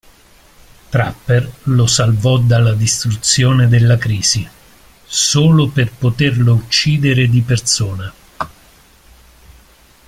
Trapper 0.89 1.47
lo 1.65 1.85
salvò 1.85 2.39
dalla 2.39 2.73
distruzione 2.73 3.67
della 3.67 3.99
Crisi, 3.99 4.49
solo 5.05 5.69
per 5.69 5.91
poterlo 5.91 6.55
uccidere 6.55 7.29
di 7.29 7.41
persona. 7.43 8.11